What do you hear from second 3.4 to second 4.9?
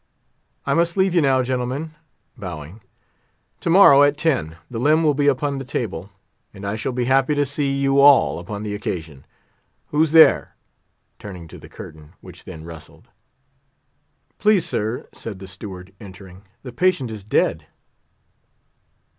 "To morrow, at ten, the